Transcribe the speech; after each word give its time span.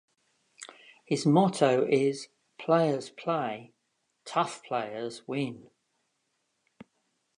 His 1.05 1.27
motto 1.27 1.85
is 1.87 2.29
"Players 2.57 3.11
Play- 3.11 3.75
Tough 4.25 4.63
Players 4.63 5.27
Win". 5.27 5.69